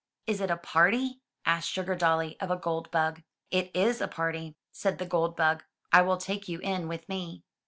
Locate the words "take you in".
6.17-6.87